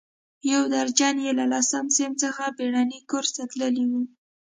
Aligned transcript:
یو 0.51 0.61
درجن 0.75 1.15
یې 1.25 1.31
له 1.39 1.45
لسم 1.53 1.85
صنف 1.95 2.15
څخه 2.23 2.43
بېړني 2.57 2.99
کورس 3.09 3.31
ته 3.37 3.43
تللي 3.51 3.85
وو. 3.91 4.01